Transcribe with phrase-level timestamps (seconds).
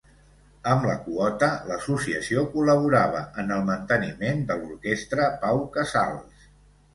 [0.75, 6.51] Amb la quota, l'Associació col·laborava en el manteniment de l'Orquestra Pau Casals.